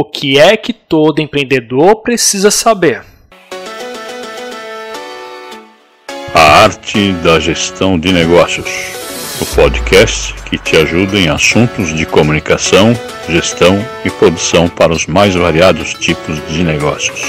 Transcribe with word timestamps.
O 0.00 0.04
que 0.04 0.38
é 0.38 0.56
que 0.56 0.72
todo 0.72 1.20
empreendedor 1.20 1.96
precisa 1.96 2.52
saber? 2.52 3.02
A 6.32 6.40
arte 6.62 7.10
da 7.14 7.40
gestão 7.40 7.98
de 7.98 8.12
negócios. 8.12 8.68
O 9.40 9.46
podcast 9.56 10.34
que 10.44 10.56
te 10.56 10.76
ajuda 10.76 11.18
em 11.18 11.28
assuntos 11.28 11.92
de 11.92 12.06
comunicação, 12.06 12.92
gestão 13.28 13.76
e 14.04 14.10
produção 14.10 14.68
para 14.68 14.92
os 14.92 15.04
mais 15.08 15.34
variados 15.34 15.94
tipos 15.94 16.40
de 16.46 16.62
negócios. 16.62 17.20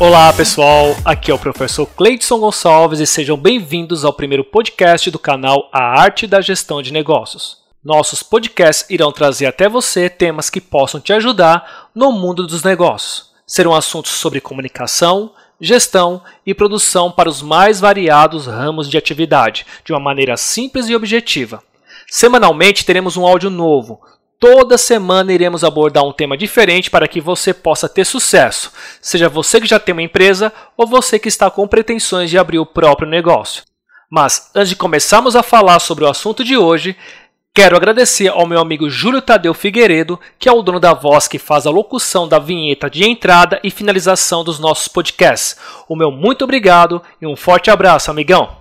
Olá 0.00 0.32
pessoal, 0.32 0.96
aqui 1.04 1.30
é 1.30 1.34
o 1.34 1.38
professor 1.38 1.84
Cleidson 1.84 2.38
Gonçalves 2.38 3.00
e 3.00 3.06
sejam 3.06 3.36
bem-vindos 3.36 4.02
ao 4.02 4.14
primeiro 4.14 4.42
podcast 4.42 5.10
do 5.10 5.18
canal 5.18 5.68
A 5.70 6.00
Arte 6.00 6.26
da 6.26 6.40
Gestão 6.40 6.80
de 6.80 6.90
Negócios. 6.90 7.58
Nossos 7.84 8.22
podcasts 8.22 8.88
irão 8.88 9.12
trazer 9.12 9.44
até 9.44 9.68
você 9.68 10.08
temas 10.08 10.48
que 10.48 10.58
possam 10.58 11.02
te 11.02 11.12
ajudar 11.12 11.90
no 11.94 12.12
mundo 12.12 12.46
dos 12.46 12.62
negócios. 12.62 13.32
Serão 13.46 13.74
assuntos 13.74 14.12
sobre 14.12 14.40
comunicação, 14.40 15.32
gestão 15.60 16.22
e 16.46 16.54
produção 16.54 17.12
para 17.12 17.28
os 17.28 17.42
mais 17.42 17.78
variados 17.78 18.46
ramos 18.46 18.88
de 18.88 18.96
atividade, 18.96 19.66
de 19.84 19.92
uma 19.92 20.00
maneira 20.00 20.34
simples 20.38 20.88
e 20.88 20.96
objetiva. 20.96 21.62
Semanalmente 22.08 22.86
teremos 22.86 23.18
um 23.18 23.26
áudio 23.26 23.50
novo, 23.50 24.00
Toda 24.40 24.78
semana 24.78 25.34
iremos 25.34 25.62
abordar 25.62 26.02
um 26.02 26.14
tema 26.14 26.34
diferente 26.34 26.90
para 26.90 27.06
que 27.06 27.20
você 27.20 27.52
possa 27.52 27.86
ter 27.90 28.06
sucesso, 28.06 28.72
seja 28.98 29.28
você 29.28 29.60
que 29.60 29.66
já 29.66 29.78
tem 29.78 29.92
uma 29.92 30.00
empresa 30.00 30.50
ou 30.78 30.86
você 30.86 31.18
que 31.18 31.28
está 31.28 31.50
com 31.50 31.68
pretensões 31.68 32.30
de 32.30 32.38
abrir 32.38 32.58
o 32.58 32.64
próprio 32.64 33.06
negócio. 33.06 33.62
Mas 34.10 34.50
antes 34.54 34.70
de 34.70 34.76
começarmos 34.76 35.36
a 35.36 35.42
falar 35.42 35.78
sobre 35.78 36.04
o 36.04 36.08
assunto 36.08 36.42
de 36.42 36.56
hoje, 36.56 36.96
quero 37.54 37.76
agradecer 37.76 38.28
ao 38.28 38.46
meu 38.46 38.58
amigo 38.60 38.88
Júlio 38.88 39.20
Tadeu 39.20 39.52
Figueiredo, 39.52 40.18
que 40.38 40.48
é 40.48 40.52
o 40.52 40.62
dono 40.62 40.80
da 40.80 40.94
voz 40.94 41.28
que 41.28 41.38
faz 41.38 41.66
a 41.66 41.70
locução 41.70 42.26
da 42.26 42.38
vinheta 42.38 42.88
de 42.88 43.06
entrada 43.06 43.60
e 43.62 43.70
finalização 43.70 44.42
dos 44.42 44.58
nossos 44.58 44.88
podcasts. 44.88 45.58
O 45.86 45.94
meu 45.94 46.10
muito 46.10 46.44
obrigado 46.44 47.02
e 47.20 47.26
um 47.26 47.36
forte 47.36 47.70
abraço, 47.70 48.10
amigão. 48.10 48.56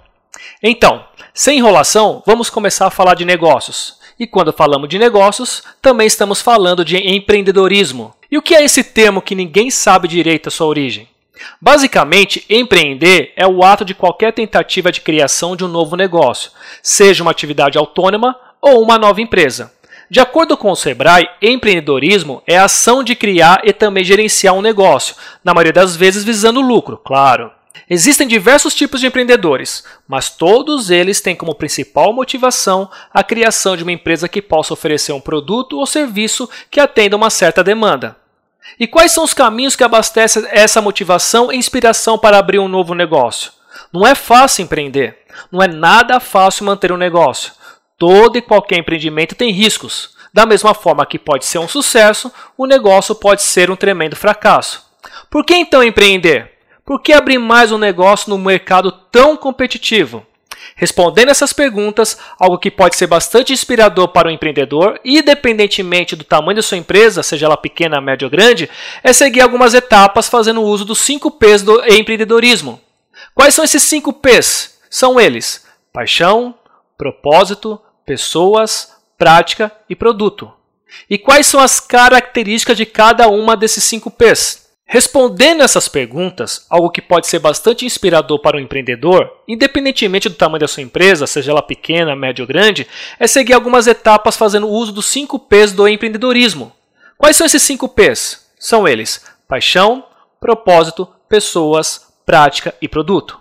Então, 0.62 1.06
sem 1.34 1.58
enrolação, 1.58 2.22
vamos 2.26 2.50
começar 2.50 2.88
a 2.88 2.92
falar 2.92 3.14
de 3.14 3.24
negócios. 3.24 3.99
E 4.20 4.28
quando 4.28 4.52
falamos 4.52 4.90
de 4.90 5.00
negócios, 5.00 5.64
também 5.82 6.06
estamos 6.06 6.42
falando 6.42 6.84
de 6.84 6.98
empreendedorismo. 6.98 8.14
E 8.30 8.38
o 8.38 8.42
que 8.42 8.54
é 8.54 8.64
esse 8.64 8.84
termo 8.84 9.22
que 9.22 9.34
ninguém 9.34 9.72
sabe 9.72 10.10
direito 10.10 10.50
a 10.50 10.52
sua 10.52 10.68
origem? 10.68 11.08
Basicamente, 11.62 12.46
empreender 12.50 13.32
é 13.38 13.48
o 13.48 13.64
ato 13.64 13.86
de 13.86 13.96
qualquer 13.96 14.34
tentativa 14.34 14.92
de 14.92 15.00
criação 15.00 15.56
de 15.56 15.64
um 15.64 15.70
novo 15.70 15.96
negócio, 15.96 16.52
seja 16.84 17.24
uma 17.24 17.32
atividade 17.32 17.78
autônoma 17.78 18.36
ou 18.62 18.84
uma 18.84 18.98
nova 18.98 19.22
empresa. 19.22 19.72
De 20.10 20.20
acordo 20.20 20.58
com 20.58 20.72
o 20.72 20.76
Sebrae, 20.76 21.30
empreendedorismo 21.42 22.44
é 22.46 22.58
a 22.58 22.66
ação 22.66 23.04
de 23.04 23.16
criar 23.16 23.62
e 23.64 23.72
também 23.72 24.04
gerenciar 24.04 24.54
um 24.54 24.62
negócio, 24.62 25.16
na 25.44 25.54
maioria 25.54 25.72
das 25.72 25.96
vezes 25.96 26.26
visando 26.26 26.60
lucro, 26.60 26.98
claro. 26.98 27.52
Existem 27.88 28.28
diversos 28.28 28.74
tipos 28.74 29.00
de 29.00 29.08
empreendedores, 29.08 29.84
mas 30.08 30.30
todos 30.30 30.90
eles 30.90 31.22
têm 31.22 31.36
como 31.36 31.56
principal 31.56 32.12
motivação 32.14 32.90
a 33.14 33.24
criação 33.24 33.78
de 33.78 33.84
uma 33.84 33.92
empresa 33.92 34.28
que 34.28 34.42
possa 34.42 34.74
oferecer 34.74 35.12
um 35.12 35.22
produto 35.22 35.78
ou 35.78 35.86
serviço 35.86 36.50
que 36.72 36.80
atenda 36.80 37.16
uma 37.16 37.30
certa 37.30 37.64
demanda. 37.64 38.18
E 38.80 38.88
quais 38.88 39.12
são 39.12 39.24
os 39.24 39.34
caminhos 39.34 39.76
que 39.76 39.84
abastecem 39.84 40.44
essa 40.50 40.82
motivação 40.82 41.52
e 41.52 41.58
inspiração 41.58 42.18
para 42.18 42.38
abrir 42.38 42.60
um 42.60 42.68
novo 42.68 42.94
negócio? 42.94 43.52
Não 43.92 44.06
é 44.06 44.14
fácil 44.14 44.64
empreender, 44.64 45.20
não 45.52 45.62
é 45.62 45.68
nada 45.68 46.20
fácil 46.20 46.66
manter 46.66 46.92
um 46.92 46.98
negócio. 46.98 47.54
Todo 47.98 48.38
e 48.38 48.42
qualquer 48.42 48.78
empreendimento 48.80 49.36
tem 49.36 49.52
riscos. 49.52 50.18
Da 50.34 50.46
mesma 50.46 50.74
forma 50.74 51.06
que 51.06 51.18
pode 51.18 51.46
ser 51.46 51.58
um 51.58 51.68
sucesso, 51.68 52.32
o 52.58 52.66
negócio 52.66 53.16
pode 53.16 53.42
ser 53.42 53.72
um 53.72 53.76
tremendo 53.76 54.16
fracasso. 54.16 54.86
Por 55.30 55.44
que 55.44 55.56
então 55.56 55.84
empreender? 55.84 56.59
Por 56.90 57.00
que 57.00 57.14
abrir 57.14 57.38
mais 57.38 57.72
um 57.72 57.78
negócio 57.78 58.32
no 58.32 58.38
mercado 58.40 58.92
tão 58.92 59.38
competitivo? 59.38 60.26
Respondendo 60.76 61.30
essas 61.30 61.54
perguntas, 61.54 62.18
algo 62.40 62.58
que 62.58 62.72
pode 62.72 62.96
ser 62.96 63.06
bastante 63.06 63.54
inspirador 63.54 64.08
para 64.08 64.28
o 64.28 64.32
empreendedor, 64.32 65.00
independentemente 65.06 66.16
do 66.16 66.24
tamanho 66.24 66.56
da 66.56 66.64
sua 66.64 66.80
empresa, 66.80 67.22
seja 67.22 67.46
ela 67.46 67.56
pequena, 67.56 68.02
média 68.02 68.26
ou 68.26 68.32
grande, 68.32 68.68
é 69.04 69.14
seguir 69.14 69.42
algumas 69.42 69.76
etapas 69.76 70.28
fazendo 70.28 70.64
uso 70.64 70.84
dos 70.84 70.98
5 70.98 71.30
P's 71.30 71.62
do 71.62 71.80
empreendedorismo. 71.86 72.82
Quais 73.36 73.54
são 73.54 73.64
esses 73.64 73.84
5 73.84 74.12
P's? 74.14 74.80
São 74.90 75.20
eles: 75.20 75.68
paixão, 75.94 76.56
propósito, 76.98 77.80
pessoas, 78.04 78.96
prática 79.16 79.72
e 79.88 79.96
produto. 79.96 80.52
E 81.08 81.20
quais 81.20 81.46
são 81.46 81.60
as 81.60 81.80
características 81.80 82.76
de 82.76 82.88
cada 82.88 83.28
uma 83.28 83.56
desses 83.56 83.84
5 83.84 84.10
P's? 84.10 84.59
Respondendo 84.92 85.62
essas 85.62 85.88
perguntas, 85.88 86.66
algo 86.68 86.90
que 86.90 87.00
pode 87.00 87.28
ser 87.28 87.38
bastante 87.38 87.86
inspirador 87.86 88.40
para 88.40 88.58
o 88.58 88.60
empreendedor, 88.60 89.32
independentemente 89.48 90.28
do 90.28 90.34
tamanho 90.34 90.62
da 90.62 90.68
sua 90.68 90.82
empresa, 90.82 91.28
seja 91.28 91.52
ela 91.52 91.62
pequena, 91.62 92.16
média 92.16 92.42
ou 92.42 92.48
grande, 92.48 92.88
é 93.20 93.28
seguir 93.28 93.54
algumas 93.54 93.86
etapas 93.86 94.36
fazendo 94.36 94.68
uso 94.68 94.92
dos 94.92 95.06
5 95.06 95.38
P's 95.42 95.74
do 95.74 95.88
empreendedorismo. 95.88 96.72
Quais 97.20 97.38
são 97.38 97.46
esses 97.46 97.62
5 97.62 97.88
P's? 97.90 98.48
São 98.58 98.88
eles: 98.88 99.24
paixão, 99.48 100.04
propósito, 100.42 101.08
pessoas, 101.30 102.12
prática 102.26 102.74
e 102.82 102.88
produto. 102.88 103.40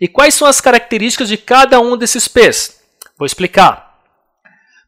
E 0.00 0.08
quais 0.08 0.34
são 0.34 0.48
as 0.48 0.60
características 0.60 1.28
de 1.28 1.36
cada 1.36 1.78
um 1.78 1.96
desses 1.96 2.26
P's? 2.26 2.80
Vou 3.16 3.24
explicar. 3.24 4.00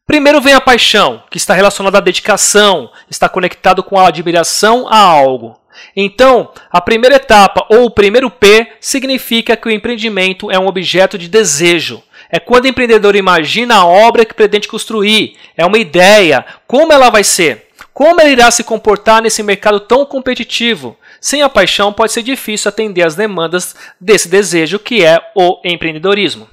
Primeiro 0.05 0.41
vem 0.41 0.55
a 0.55 0.59
paixão, 0.59 1.23
que 1.31 1.37
está 1.37 1.53
relacionada 1.53 1.99
à 1.99 2.01
dedicação, 2.01 2.91
está 3.09 3.29
conectado 3.29 3.81
com 3.81 3.97
a 3.97 4.09
admiração 4.09 4.89
a 4.89 4.97
algo. 4.97 5.60
Então, 5.95 6.51
a 6.71 6.79
primeira 6.81 7.15
etapa 7.15 7.65
ou 7.69 7.85
o 7.85 7.91
primeiro 7.91 8.29
P 8.29 8.67
significa 8.79 9.55
que 9.55 9.67
o 9.67 9.71
empreendimento 9.71 10.49
é 10.51 10.57
um 10.57 10.67
objeto 10.67 11.17
de 11.17 11.27
desejo. 11.27 12.01
É 12.29 12.39
quando 12.39 12.65
o 12.65 12.67
empreendedor 12.67 13.15
imagina 13.15 13.75
a 13.75 13.85
obra 13.85 14.23
que 14.23 14.33
pretende 14.33 14.67
construir, 14.67 15.35
é 15.57 15.65
uma 15.65 15.77
ideia, 15.77 16.45
como 16.65 16.93
ela 16.93 17.09
vai 17.09 17.23
ser, 17.23 17.67
como 17.93 18.21
ele 18.21 18.31
irá 18.31 18.49
se 18.49 18.63
comportar 18.63 19.21
nesse 19.21 19.43
mercado 19.43 19.81
tão 19.81 20.05
competitivo. 20.05 20.97
Sem 21.19 21.41
a 21.43 21.49
paixão, 21.49 21.91
pode 21.91 22.13
ser 22.13 22.23
difícil 22.23 22.69
atender 22.69 23.05
às 23.05 23.15
demandas 23.15 23.75
desse 23.99 24.29
desejo 24.29 24.79
que 24.79 25.03
é 25.03 25.19
o 25.35 25.59
empreendedorismo. 25.63 26.49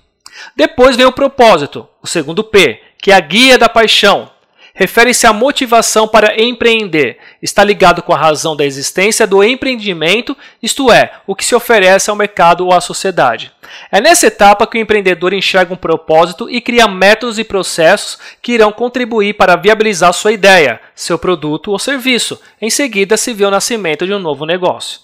Depois 0.55 0.97
vem 0.97 1.07
o 1.07 1.13
propósito, 1.13 1.89
o 2.03 2.07
segundo 2.07 2.45
P, 2.45 2.81
que 3.01 3.11
é 3.11 3.15
a 3.15 3.21
guia 3.21 3.57
da 3.57 3.69
paixão 3.69 4.31
refere-se 4.79 5.27
à 5.27 5.33
motivação 5.33 6.07
para 6.07 6.41
empreender. 6.41 7.19
Está 7.43 7.65
ligado 7.65 8.01
com 8.01 8.13
a 8.13 8.17
razão 8.17 8.55
da 8.55 8.65
existência 8.65 9.27
do 9.27 9.43
empreendimento, 9.43 10.37
isto 10.63 10.93
é, 10.93 11.15
o 11.27 11.35
que 11.35 11.45
se 11.45 11.53
oferece 11.53 12.09
ao 12.09 12.15
mercado 12.15 12.65
ou 12.65 12.73
à 12.73 12.81
sociedade. 12.81 13.51
É 13.91 14.01
nessa 14.01 14.29
etapa 14.29 14.69
que 14.69 14.79
o 14.79 14.81
empreendedor 14.81 15.33
enxerga 15.33 15.75
um 15.75 15.77
propósito 15.77 16.49
e 16.49 16.61
cria 16.61 16.87
métodos 16.87 17.41
e 17.41 17.45
processos 17.45 18.19
que 18.41 18.53
irão 18.53 18.71
contribuir 18.71 19.35
para 19.35 19.57
viabilizar 19.57 20.13
sua 20.13 20.31
ideia, 20.31 20.81
seu 20.95 21.19
produto 21.19 21.73
ou 21.73 21.79
serviço. 21.79 22.41
Em 22.63 22.71
seguida, 22.71 23.17
se 23.17 23.35
vê 23.35 23.45
o 23.45 23.51
nascimento 23.51 24.07
de 24.07 24.15
um 24.15 24.21
novo 24.21 24.47
negócio. 24.47 25.01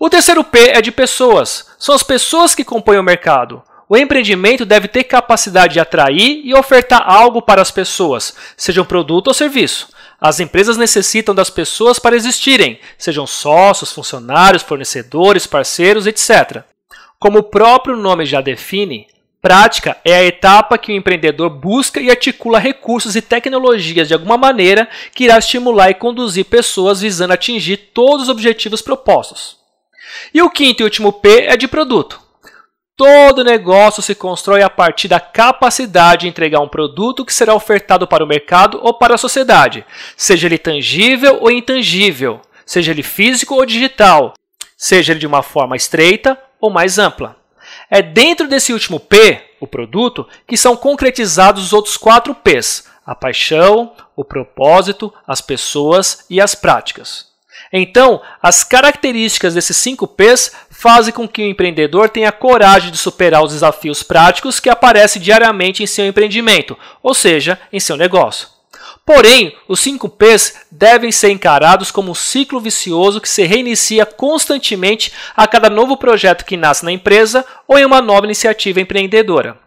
O 0.00 0.10
terceiro 0.10 0.42
P 0.42 0.70
é 0.70 0.82
de 0.82 0.90
pessoas. 0.90 1.70
São 1.78 1.94
as 1.94 2.02
pessoas 2.02 2.56
que 2.56 2.64
compõem 2.64 2.98
o 2.98 3.04
mercado. 3.04 3.62
O 3.88 3.96
empreendimento 3.96 4.64
deve 4.64 4.88
ter 4.88 5.04
capacidade 5.04 5.74
de 5.74 5.80
atrair 5.80 6.40
e 6.42 6.54
ofertar 6.54 7.02
algo 7.06 7.42
para 7.42 7.60
as 7.60 7.70
pessoas, 7.70 8.34
seja 8.56 8.80
um 8.80 8.84
produto 8.84 9.28
ou 9.28 9.34
serviço. 9.34 9.88
As 10.18 10.40
empresas 10.40 10.78
necessitam 10.78 11.34
das 11.34 11.50
pessoas 11.50 11.98
para 11.98 12.16
existirem, 12.16 12.80
sejam 12.96 13.26
sócios, 13.26 13.92
funcionários, 13.92 14.62
fornecedores, 14.62 15.46
parceiros, 15.46 16.06
etc. 16.06 16.62
Como 17.18 17.40
o 17.40 17.42
próprio 17.42 17.94
nome 17.94 18.24
já 18.24 18.40
define, 18.40 19.06
prática 19.42 19.98
é 20.02 20.14
a 20.14 20.24
etapa 20.24 20.78
que 20.78 20.90
o 20.90 20.96
empreendedor 20.96 21.50
busca 21.50 22.00
e 22.00 22.08
articula 22.08 22.58
recursos 22.58 23.14
e 23.14 23.20
tecnologias 23.20 24.08
de 24.08 24.14
alguma 24.14 24.38
maneira 24.38 24.88
que 25.14 25.24
irá 25.24 25.36
estimular 25.36 25.90
e 25.90 25.94
conduzir 25.94 26.46
pessoas 26.46 27.02
visando 27.02 27.34
atingir 27.34 27.76
todos 27.92 28.22
os 28.22 28.28
objetivos 28.30 28.80
propostos. 28.80 29.58
E 30.32 30.40
o 30.40 30.48
quinto 30.48 30.82
e 30.82 30.84
último 30.84 31.12
P 31.12 31.42
é 31.42 31.56
de 31.58 31.68
produto. 31.68 32.23
Todo 32.96 33.42
negócio 33.42 34.00
se 34.00 34.14
constrói 34.14 34.62
a 34.62 34.70
partir 34.70 35.08
da 35.08 35.18
capacidade 35.18 36.22
de 36.22 36.28
entregar 36.28 36.60
um 36.60 36.68
produto 36.68 37.24
que 37.24 37.34
será 37.34 37.52
ofertado 37.52 38.06
para 38.06 38.22
o 38.22 38.26
mercado 38.26 38.78
ou 38.84 38.94
para 38.94 39.16
a 39.16 39.18
sociedade, 39.18 39.84
seja 40.16 40.46
ele 40.46 40.58
tangível 40.58 41.38
ou 41.40 41.50
intangível, 41.50 42.40
seja 42.64 42.92
ele 42.92 43.02
físico 43.02 43.56
ou 43.56 43.66
digital, 43.66 44.34
seja 44.76 45.12
ele 45.12 45.18
de 45.18 45.26
uma 45.26 45.42
forma 45.42 45.74
estreita 45.74 46.40
ou 46.60 46.70
mais 46.70 46.96
ampla. 46.96 47.36
É 47.90 48.00
dentro 48.00 48.46
desse 48.46 48.72
último 48.72 49.00
P, 49.00 49.42
o 49.60 49.66
produto, 49.66 50.28
que 50.46 50.56
são 50.56 50.76
concretizados 50.76 51.64
os 51.64 51.72
outros 51.72 51.96
quatro 51.96 52.32
P's: 52.32 52.88
a 53.04 53.12
paixão, 53.12 53.92
o 54.14 54.24
propósito, 54.24 55.12
as 55.26 55.40
pessoas 55.40 56.24
e 56.30 56.40
as 56.40 56.54
práticas. 56.54 57.33
Então, 57.76 58.22
as 58.40 58.62
características 58.62 59.54
desses 59.54 59.76
5 59.78 60.06
P's 60.06 60.52
fazem 60.70 61.12
com 61.12 61.26
que 61.26 61.42
o 61.42 61.44
empreendedor 61.44 62.08
tenha 62.08 62.30
coragem 62.30 62.92
de 62.92 62.96
superar 62.96 63.42
os 63.42 63.52
desafios 63.52 64.00
práticos 64.00 64.60
que 64.60 64.70
aparecem 64.70 65.20
diariamente 65.20 65.82
em 65.82 65.86
seu 65.86 66.06
empreendimento, 66.06 66.78
ou 67.02 67.12
seja, 67.12 67.60
em 67.72 67.80
seu 67.80 67.96
negócio. 67.96 68.46
Porém, 69.04 69.56
os 69.66 69.80
5 69.80 70.08
P's 70.08 70.54
devem 70.70 71.10
ser 71.10 71.30
encarados 71.30 71.90
como 71.90 72.12
um 72.12 72.14
ciclo 72.14 72.60
vicioso 72.60 73.20
que 73.20 73.28
se 73.28 73.42
reinicia 73.42 74.06
constantemente 74.06 75.12
a 75.36 75.48
cada 75.48 75.68
novo 75.68 75.96
projeto 75.96 76.44
que 76.44 76.56
nasce 76.56 76.84
na 76.84 76.92
empresa 76.92 77.44
ou 77.66 77.76
em 77.76 77.84
uma 77.84 78.00
nova 78.00 78.24
iniciativa 78.24 78.80
empreendedora. 78.80 79.58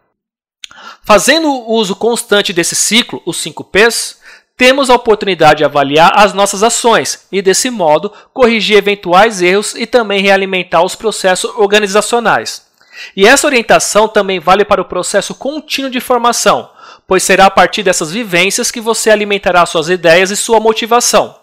Fazendo 1.04 1.52
uso 1.70 1.94
constante 1.94 2.54
desse 2.54 2.76
ciclo, 2.76 3.22
os 3.26 3.36
5 3.38 3.66
P's, 3.66 4.22
temos 4.58 4.90
a 4.90 4.96
oportunidade 4.96 5.60
de 5.60 5.64
avaliar 5.64 6.12
as 6.16 6.34
nossas 6.34 6.64
ações 6.64 7.28
e, 7.32 7.44
desse 7.44 7.70
modo, 7.70 8.12
corrigir 8.34 8.76
eventuais 8.76 9.40
erros 9.40 9.76
e 9.76 9.86
também 9.86 10.20
realimentar 10.20 10.84
os 10.84 10.96
processos 10.96 11.52
organizacionais. 11.56 12.66
E 13.16 13.28
essa 13.28 13.46
orientação 13.46 14.08
também 14.08 14.40
vale 14.40 14.66
para 14.66 14.82
o 14.82 14.86
processo 14.86 15.36
contínuo 15.36 15.92
de 15.92 16.02
formação, 16.02 16.72
pois 17.08 17.22
será 17.22 17.46
a 17.46 17.52
partir 17.52 17.84
dessas 17.84 18.12
vivências 18.12 18.72
que 18.72 18.82
você 18.82 19.12
alimentará 19.12 19.64
suas 19.68 19.90
ideias 19.90 20.32
e 20.32 20.36
sua 20.36 20.60
motivação. 20.60 21.36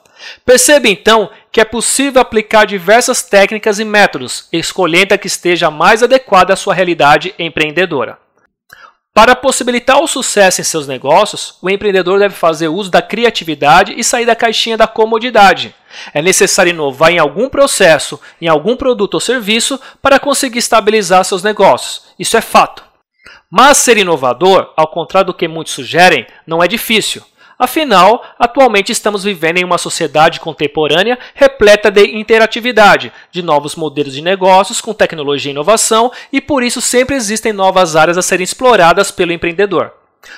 Perceba 0.44 0.88
então 0.88 1.30
que 1.52 1.60
é 1.60 1.64
possível 1.64 2.20
aplicar 2.20 2.64
diversas 2.64 3.22
técnicas 3.22 3.78
e 3.78 3.84
métodos, 3.84 4.48
escolhendo 4.52 5.14
a 5.14 5.18
que 5.18 5.28
esteja 5.28 5.70
mais 5.70 6.02
adequada 6.02 6.52
à 6.52 6.56
sua 6.56 6.74
realidade 6.74 7.32
empreendedora. 7.38 8.18
Para 9.14 9.36
possibilitar 9.36 10.02
o 10.02 10.08
sucesso 10.08 10.60
em 10.60 10.64
seus 10.64 10.88
negócios, 10.88 11.56
o 11.62 11.70
empreendedor 11.70 12.18
deve 12.18 12.34
fazer 12.34 12.66
uso 12.66 12.90
da 12.90 13.00
criatividade 13.00 13.94
e 13.96 14.02
sair 14.02 14.26
da 14.26 14.34
caixinha 14.34 14.76
da 14.76 14.88
comodidade. 14.88 15.72
É 16.12 16.20
necessário 16.20 16.70
inovar 16.70 17.12
em 17.12 17.20
algum 17.20 17.48
processo, 17.48 18.20
em 18.42 18.48
algum 18.48 18.74
produto 18.76 19.14
ou 19.14 19.20
serviço 19.20 19.80
para 20.02 20.18
conseguir 20.18 20.58
estabilizar 20.58 21.24
seus 21.24 21.44
negócios. 21.44 22.06
Isso 22.18 22.36
é 22.36 22.40
fato. 22.40 22.82
Mas 23.48 23.78
ser 23.78 23.96
inovador, 23.96 24.72
ao 24.76 24.88
contrário 24.88 25.28
do 25.28 25.34
que 25.34 25.46
muitos 25.46 25.74
sugerem, 25.74 26.26
não 26.44 26.60
é 26.60 26.66
difícil. 26.66 27.22
Afinal, 27.58 28.24
atualmente 28.38 28.90
estamos 28.90 29.22
vivendo 29.22 29.58
em 29.58 29.64
uma 29.64 29.78
sociedade 29.78 30.40
contemporânea 30.40 31.18
repleta 31.34 31.90
de 31.90 32.16
interatividade, 32.16 33.12
de 33.30 33.42
novos 33.42 33.76
modelos 33.76 34.12
de 34.12 34.22
negócios 34.22 34.80
com 34.80 34.92
tecnologia 34.92 35.50
e 35.50 35.54
inovação, 35.54 36.10
e 36.32 36.40
por 36.40 36.62
isso 36.62 36.80
sempre 36.80 37.14
existem 37.14 37.52
novas 37.52 37.94
áreas 37.94 38.18
a 38.18 38.22
serem 38.22 38.44
exploradas 38.44 39.10
pelo 39.10 39.32
empreendedor. 39.32 39.92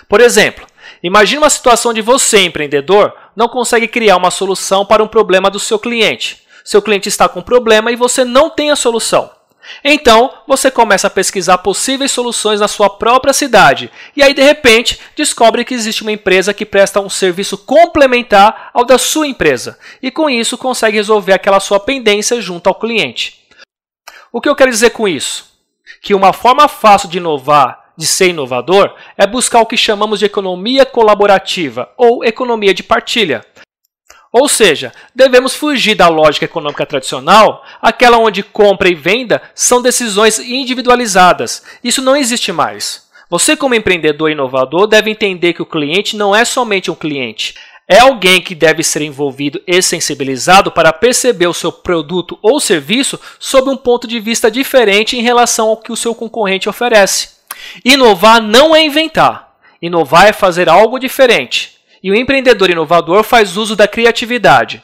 Por 0.08 0.20
exemplo, 0.20 0.66
imagine 1.02 1.38
uma 1.38 1.50
situação 1.50 1.94
de 1.94 2.02
você, 2.02 2.40
empreendedor, 2.40 3.14
não 3.34 3.48
consegue 3.48 3.88
criar 3.88 4.16
uma 4.16 4.30
solução 4.30 4.84
para 4.84 5.02
um 5.02 5.08
problema 5.08 5.50
do 5.50 5.58
seu 5.58 5.78
cliente. 5.78 6.42
Seu 6.64 6.82
cliente 6.82 7.08
está 7.08 7.28
com 7.28 7.40
um 7.40 7.44
problema 7.44 7.92
e 7.92 7.96
você 7.96 8.24
não 8.24 8.50
tem 8.50 8.70
a 8.70 8.76
solução. 8.76 9.30
Então, 9.82 10.32
você 10.46 10.70
começa 10.70 11.06
a 11.06 11.10
pesquisar 11.10 11.58
possíveis 11.58 12.10
soluções 12.10 12.60
na 12.60 12.68
sua 12.68 12.90
própria 12.90 13.32
cidade 13.32 13.90
e 14.16 14.22
aí 14.22 14.32
de 14.32 14.42
repente 14.42 14.98
descobre 15.14 15.64
que 15.64 15.74
existe 15.74 16.02
uma 16.02 16.12
empresa 16.12 16.54
que 16.54 16.66
presta 16.66 17.00
um 17.00 17.08
serviço 17.08 17.58
complementar 17.58 18.70
ao 18.72 18.84
da 18.84 18.98
sua 18.98 19.26
empresa 19.26 19.78
e 20.02 20.10
com 20.10 20.28
isso 20.30 20.56
consegue 20.58 20.96
resolver 20.96 21.32
aquela 21.32 21.60
sua 21.60 21.80
pendência 21.80 22.40
junto 22.40 22.68
ao 22.68 22.74
cliente. 22.74 23.46
O 24.32 24.40
que 24.40 24.48
eu 24.48 24.56
quero 24.56 24.70
dizer 24.70 24.90
com 24.90 25.08
isso? 25.08 25.46
Que 26.02 26.14
uma 26.14 26.32
forma 26.32 26.68
fácil 26.68 27.08
de 27.08 27.18
inovar, 27.18 27.92
de 27.96 28.06
ser 28.06 28.28
inovador, 28.28 28.94
é 29.16 29.26
buscar 29.26 29.60
o 29.60 29.66
que 29.66 29.76
chamamos 29.76 30.18
de 30.18 30.26
economia 30.26 30.84
colaborativa 30.84 31.90
ou 31.96 32.24
economia 32.24 32.74
de 32.74 32.82
partilha. 32.82 33.44
Ou 34.38 34.50
seja, 34.50 34.92
devemos 35.14 35.54
fugir 35.54 35.94
da 35.94 36.08
lógica 36.08 36.44
econômica 36.44 36.84
tradicional, 36.84 37.64
aquela 37.80 38.18
onde 38.18 38.42
compra 38.42 38.86
e 38.86 38.94
venda 38.94 39.40
são 39.54 39.80
decisões 39.80 40.38
individualizadas. 40.38 41.62
Isso 41.82 42.02
não 42.02 42.14
existe 42.14 42.52
mais. 42.52 43.06
Você, 43.30 43.56
como 43.56 43.74
empreendedor 43.74 44.30
inovador, 44.30 44.86
deve 44.86 45.10
entender 45.10 45.54
que 45.54 45.62
o 45.62 45.66
cliente 45.66 46.18
não 46.18 46.36
é 46.36 46.44
somente 46.44 46.90
um 46.90 46.94
cliente. 46.94 47.54
É 47.88 48.00
alguém 48.00 48.42
que 48.42 48.54
deve 48.54 48.82
ser 48.82 49.00
envolvido 49.00 49.58
e 49.66 49.80
sensibilizado 49.80 50.70
para 50.70 50.92
perceber 50.92 51.46
o 51.46 51.54
seu 51.54 51.72
produto 51.72 52.38
ou 52.42 52.60
serviço 52.60 53.18
sob 53.38 53.70
um 53.70 53.76
ponto 53.76 54.06
de 54.06 54.20
vista 54.20 54.50
diferente 54.50 55.16
em 55.16 55.22
relação 55.22 55.68
ao 55.68 55.78
que 55.78 55.90
o 55.90 55.96
seu 55.96 56.14
concorrente 56.14 56.68
oferece. 56.68 57.30
Inovar 57.82 58.42
não 58.42 58.76
é 58.76 58.84
inventar. 58.84 59.56
Inovar 59.80 60.26
é 60.26 60.34
fazer 60.34 60.68
algo 60.68 60.98
diferente. 60.98 61.75
E 62.02 62.10
o 62.10 62.14
empreendedor 62.14 62.70
inovador 62.70 63.24
faz 63.24 63.56
uso 63.56 63.74
da 63.74 63.88
criatividade. 63.88 64.82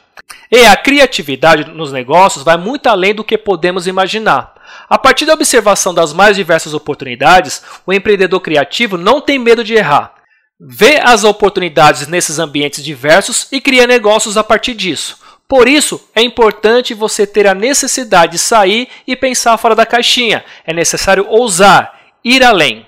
E 0.51 0.65
a 0.65 0.75
criatividade 0.75 1.71
nos 1.71 1.91
negócios 1.91 2.43
vai 2.43 2.57
muito 2.57 2.87
além 2.87 3.13
do 3.13 3.23
que 3.23 3.37
podemos 3.37 3.87
imaginar. 3.87 4.53
A 4.89 4.97
partir 4.97 5.25
da 5.25 5.33
observação 5.33 5.93
das 5.93 6.13
mais 6.13 6.35
diversas 6.35 6.73
oportunidades, 6.73 7.63
o 7.85 7.93
empreendedor 7.93 8.39
criativo 8.39 8.97
não 8.97 9.19
tem 9.19 9.39
medo 9.39 9.63
de 9.63 9.73
errar. 9.73 10.13
Vê 10.59 10.99
as 11.03 11.23
oportunidades 11.23 12.07
nesses 12.07 12.39
ambientes 12.39 12.83
diversos 12.83 13.47
e 13.51 13.59
cria 13.59 13.87
negócios 13.87 14.37
a 14.37 14.43
partir 14.43 14.73
disso. 14.73 15.17
Por 15.47 15.67
isso, 15.67 16.01
é 16.15 16.21
importante 16.21 16.93
você 16.93 17.27
ter 17.27 17.47
a 17.47 17.53
necessidade 17.53 18.33
de 18.33 18.37
sair 18.39 18.87
e 19.05 19.15
pensar 19.15 19.57
fora 19.57 19.75
da 19.75 19.85
caixinha. 19.85 20.43
É 20.65 20.73
necessário 20.73 21.27
ousar, 21.27 21.99
ir 22.23 22.43
além. 22.43 22.85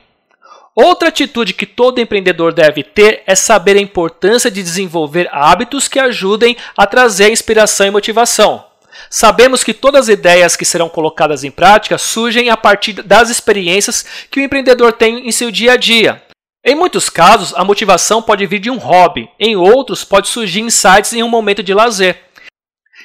Outra 0.75 1.07
atitude 1.07 1.53
que 1.53 1.65
todo 1.65 2.01
empreendedor 2.01 2.53
deve 2.53 2.83
ter 2.83 3.23
é 3.25 3.33
saber 3.33 3.77
a 3.77 3.81
importância 3.81 4.51
de 4.51 4.61
desenvolver 4.61 5.29
hábitos 5.31 5.87
que 5.87 5.97
ajudem 5.97 6.57
a 6.75 6.85
trazer 6.85 7.31
inspiração 7.31 7.87
e 7.87 7.91
motivação. 7.91 8.65
Sabemos 9.09 9.63
que 9.63 9.73
todas 9.73 10.01
as 10.01 10.09
ideias 10.09 10.57
que 10.57 10.65
serão 10.65 10.89
colocadas 10.89 11.45
em 11.45 11.51
prática 11.51 11.97
surgem 11.97 12.49
a 12.49 12.57
partir 12.57 12.91
das 12.91 13.29
experiências 13.29 14.05
que 14.29 14.41
o 14.41 14.43
empreendedor 14.43 14.91
tem 14.91 15.25
em 15.25 15.31
seu 15.31 15.49
dia 15.49 15.73
a 15.73 15.77
dia. 15.77 16.21
Em 16.63 16.75
muitos 16.75 17.09
casos, 17.09 17.53
a 17.55 17.63
motivação 17.63 18.21
pode 18.21 18.45
vir 18.45 18.59
de 18.59 18.69
um 18.69 18.77
hobby, 18.77 19.29
em 19.39 19.55
outros, 19.55 20.03
pode 20.03 20.27
surgir 20.27 20.59
insights 20.59 21.13
em 21.13 21.23
um 21.23 21.29
momento 21.29 21.63
de 21.63 21.73
lazer. 21.73 22.19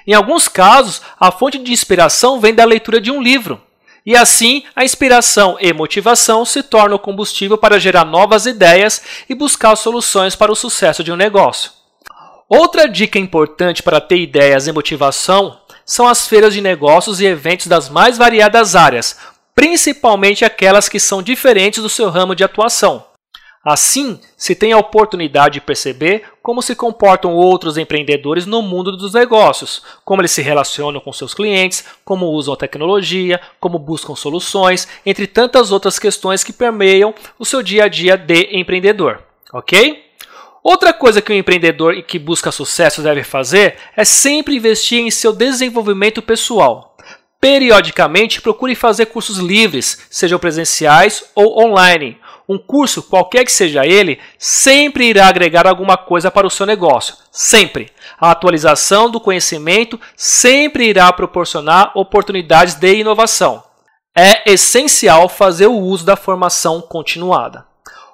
Em 0.07 0.15
alguns 0.15 0.49
casos, 0.49 1.03
a 1.21 1.31
fonte 1.31 1.59
de 1.59 1.73
inspiração 1.73 2.41
vem 2.41 2.55
da 2.55 2.65
leitura 2.65 3.01
de 3.01 3.13
um 3.13 3.23
livro. 3.23 3.61
E 4.05 4.17
assim, 4.17 4.63
a 4.75 4.85
inspiração 4.85 5.57
e 5.61 5.73
motivação 5.73 6.45
se 6.45 6.63
tornam 6.63 6.97
o 6.97 7.01
combustível 7.01 7.59
para 7.59 7.79
gerar 7.79 8.05
novas 8.05 8.47
ideias 8.47 9.03
e 9.29 9.35
buscar 9.35 9.77
soluções 9.77 10.35
para 10.35 10.51
o 10.51 10.57
sucesso 10.57 11.05
de 11.05 11.13
um 11.13 11.17
negócio. 11.17 11.71
Outra 12.49 12.89
dica 12.89 13.19
importante 13.19 13.83
para 13.83 14.01
ter 14.01 14.19
ideias 14.19 14.67
e 14.67 14.73
motivação 14.73 15.61
são 15.85 16.09
as 16.09 16.27
feiras 16.27 16.55
de 16.55 16.61
negócios 16.61 17.21
e 17.21 17.27
eventos 17.27 17.67
das 17.67 17.89
mais 17.89 18.17
variadas 18.17 18.75
áreas, 18.75 19.17
principalmente 19.55 20.45
aquelas 20.45 20.89
que 20.89 20.99
são 20.99 21.23
diferentes 21.23 21.83
do 21.83 21.89
seu 21.89 22.09
ramo 22.09 22.35
de 22.35 22.43
atuação. 22.43 23.10
Assim, 23.63 24.19
se 24.39 24.55
tem 24.55 24.73
a 24.73 24.79
oportunidade 24.79 25.55
de 25.55 25.61
perceber 25.61 26.25
como 26.43 26.63
se 26.63 26.75
comportam 26.75 27.35
outros 27.35 27.77
empreendedores 27.77 28.47
no 28.47 28.63
mundo 28.63 28.97
dos 28.97 29.13
negócios, 29.13 29.83
como 30.03 30.23
eles 30.23 30.31
se 30.31 30.41
relacionam 30.41 30.99
com 30.99 31.13
seus 31.13 31.35
clientes, 31.35 31.85
como 32.03 32.31
usam 32.31 32.55
a 32.55 32.57
tecnologia, 32.57 33.39
como 33.61 33.79
buscam 33.79 34.17
soluções, 34.17 34.89
entre 35.05 35.27
tantas 35.27 35.71
outras 35.73 35.99
questões 35.99 36.43
que 36.43 36.55
permeiam 36.55 37.15
o 37.39 37.45
seu 37.45 37.63
dia 37.63 37.85
a 37.85 37.89
dia 37.89 38.17
de 38.17 38.49
empreendedor. 38.59 39.23
Ok? 39.53 40.07
Outra 40.63 40.95
coisa 40.95 41.21
que 41.21 41.31
um 41.31 41.37
empreendedor 41.37 42.03
que 42.03 42.19
busca 42.19 42.51
sucesso 42.51 43.03
deve 43.03 43.23
fazer 43.23 43.77
é 43.95 44.07
sempre 44.07 44.57
investir 44.57 45.01
em 45.01 45.11
seu 45.11 45.35
desenvolvimento 45.35 46.23
pessoal. 46.23 46.97
Periodicamente, 47.39 48.41
procure 48.41 48.75
fazer 48.75 49.07
cursos 49.07 49.39
livres, 49.39 50.07
sejam 50.11 50.39
presenciais 50.39 51.25
ou 51.35 51.63
online 51.63 52.19
um 52.53 52.59
curso, 52.59 53.05
qualquer 53.05 53.45
que 53.45 53.53
seja 53.53 53.87
ele, 53.87 54.19
sempre 54.37 55.05
irá 55.05 55.29
agregar 55.29 55.69
alguma 55.69 55.97
coisa 55.97 56.33
para 56.33 56.49
o 56.49 56.51
seu 56.51 56.67
negócio. 56.67 57.15
Sempre. 57.31 57.93
A 58.21 58.33
atualização 58.33 59.09
do 59.09 59.21
conhecimento 59.21 60.01
sempre 60.17 60.89
irá 60.89 61.13
proporcionar 61.13 61.93
oportunidades 61.95 62.75
de 62.75 62.93
inovação. 62.93 63.63
É 64.17 64.51
essencial 64.51 65.29
fazer 65.29 65.69
o 65.69 65.79
uso 65.79 66.05
da 66.05 66.17
formação 66.17 66.81
continuada. 66.81 67.65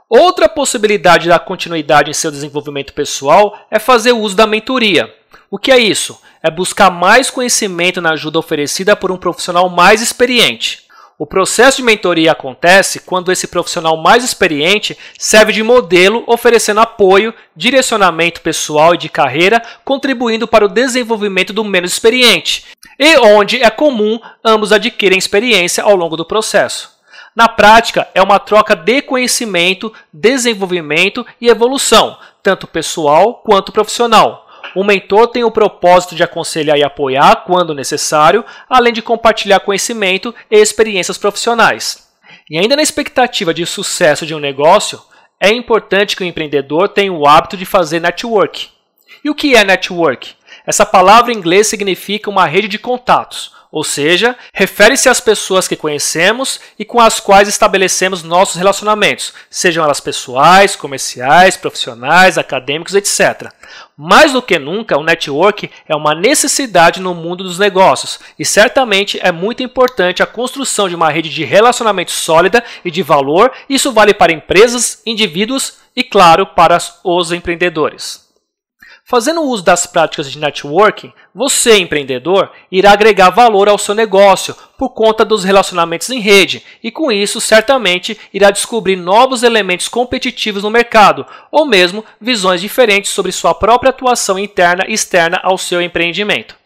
Outra 0.07 0.51
possibilidade 0.51 1.31
da 1.31 1.39
continuidade 1.39 2.11
em 2.11 2.15
seu 2.15 2.31
desenvolvimento 2.31 2.93
pessoal 2.93 3.59
é 3.71 3.79
fazer 3.79 4.13
uso 4.13 4.37
da 4.37 4.47
mentoria. 4.47 5.13
O 5.51 5.59
que 5.59 5.73
é 5.73 5.79
isso? 5.79 6.21
É 6.43 6.51
buscar 6.51 6.91
mais 6.91 7.31
conhecimento 7.31 8.03
na 8.03 8.11
ajuda 8.11 8.39
oferecida 8.39 8.95
por 8.95 9.11
um 9.11 9.17
profissional 9.17 9.71
mais 9.71 10.03
experiente. 10.03 10.86
O 11.19 11.25
processo 11.25 11.79
de 11.79 11.83
mentoria 11.83 12.33
acontece 12.33 13.01
quando 13.01 13.33
esse 13.33 13.49
profissional 13.49 13.97
mais 13.97 14.23
experiente 14.23 14.99
serve 15.19 15.51
de 15.51 15.63
modelo, 15.63 16.23
oferecendo 16.27 16.81
apoio, 16.81 17.33
direcionamento 17.55 18.43
pessoal 18.43 18.95
e 18.95 18.99
de 18.99 19.09
carreira, 19.09 19.63
contribuindo 19.83 20.47
para 20.47 20.67
o 20.67 20.69
desenvolvimento 20.69 21.55
do 21.55 21.65
menos 21.65 21.93
experiente, 21.93 22.67
e 22.99 23.17
onde 23.17 23.63
é 23.63 23.71
comum 23.71 24.21
ambos 24.45 24.73
adquirem 24.73 25.17
experiência 25.17 25.83
ao 25.83 25.97
longo 25.97 26.19
do 26.19 26.25
processo. 26.25 26.95
Na 27.35 27.49
prática, 27.49 28.07
é 28.15 28.21
uma 28.21 28.39
troca 28.39 28.77
de 28.77 29.01
conhecimento, 29.01 29.93
desenvolvimento 30.13 31.25
e 31.41 31.49
evolução, 31.49 32.19
tanto 32.43 32.67
pessoal 32.67 33.43
quanto 33.43 33.73
profissional 33.73 34.46
O 34.77 34.85
mentor 34.85 35.29
tem 35.29 35.43
o 35.43 35.51
propósito 35.51 36.15
de 36.15 36.23
aconselhar 36.23 36.77
e 36.77 36.85
apoiar 36.85 37.45
quando 37.47 37.75
necessário, 37.75 38.45
além 38.69 38.93
de 38.93 39.01
compartilhar 39.01 39.61
conhecimento 39.61 40.35
e 40.51 40.57
experiências 40.59 41.17
profissionais. 41.17 42.07
E 42.51 42.59
ainda 42.59 42.77
na 42.77 42.83
expectativa 42.83 43.55
de 43.55 43.65
sucesso 43.65 44.27
de 44.27 44.35
um 44.35 44.39
negócio, 44.39 45.01
é 45.41 45.49
importante 45.49 46.15
que 46.15 46.23
o 46.23 46.27
empreendedor 46.27 46.91
tenha 46.91 47.11
o 47.11 47.27
hábito 47.27 47.57
de 47.57 47.65
fazer 47.65 48.01
network. 48.01 48.69
E 49.25 49.31
o 49.31 49.35
que 49.35 49.57
é 49.57 49.65
network? 49.65 50.35
Essa 50.67 50.85
palavra 50.85 51.33
em 51.33 51.37
inglês 51.37 51.69
significa 51.69 52.29
uma 52.29 52.45
rede 52.45 52.69
de 52.69 52.79
contatos, 52.79 53.53
ou 53.71 53.85
seja, 53.85 54.37
refere-se 54.53 55.09
às 55.09 55.21
pessoas 55.21 55.69
que 55.69 55.77
conhecemos 55.77 56.61
e 56.79 56.85
com 56.85 57.01
as 57.01 57.21
quais 57.21 57.49
estabelecemos 57.49 58.23
nossos 58.23 58.57
relacionamentos, 58.57 59.33
sejam 59.51 59.85
elas 59.85 60.01
pessoais, 60.01 60.77
comerciais, 60.77 61.57
profissionais, 61.57 62.39
acadêmicos, 62.39 62.95
etc. 62.95 63.51
Mais 63.97 64.33
do 64.33 64.43
que 64.43 64.59
nunca, 64.59 64.99
o 64.99 65.03
network 65.03 65.71
é 65.89 65.97
uma 65.97 66.15
necessidade 66.15 67.01
no 67.01 67.15
mundo 67.15 67.43
dos 67.43 67.59
negócios 67.59 68.21
e 68.39 68.45
certamente 68.45 69.19
é 69.23 69.33
muito 69.33 69.63
importante 69.63 70.23
a 70.23 70.27
construção 70.27 70.89
de 70.89 70.95
uma 70.95 71.11
rede 71.11 71.31
de 71.31 71.45
relacionamento 71.45 72.13
sólida 72.13 72.63
e 72.85 72.91
de 72.91 73.03
valor. 73.03 73.53
Isso 73.69 73.93
vale 73.93 74.13
para 74.13 74.33
empresas, 74.33 75.01
indivíduos 75.07 75.79
e, 75.95 76.05
claro, 76.05 76.47
para 76.47 76.79
os 77.03 77.33
empreendedores. 77.33 78.27
Fazendo 79.09 79.43
uso 79.43 79.63
das 79.63 79.87
práticas 79.87 80.29
de 80.29 80.37
networking, 80.37 81.13
você, 81.37 81.77
empreendedor, 81.77 82.51
irá 82.73 82.93
agregar 82.93 83.29
valor 83.29 83.69
ao 83.69 83.77
seu 83.77 83.95
negócio 83.95 84.57
por 84.79 84.95
conta 84.95 85.23
dos 85.23 85.45
relacionamentos 85.45 86.09
em 86.09 86.19
rede 86.19 86.63
e, 86.83 86.91
com 86.91 87.13
isso, 87.13 87.43
certamente 87.43 88.19
irá 88.33 88.51
descobrir 88.51 88.97
novos 88.97 89.43
elementos 89.43 89.87
competitivos 89.87 90.63
no 90.63 90.71
mercado 90.71 91.27
ou 91.53 91.67
mesmo 91.67 92.03
visões 92.19 92.63
diferentes 92.63 93.11
sobre 93.11 93.33
sua 93.33 93.53
própria 93.53 93.91
atuação 93.91 94.39
interna 94.39 94.87
e 94.89 94.95
externa 94.95 95.39
ao 95.43 95.59
seu 95.59 95.83
empreendimento. 95.83 96.57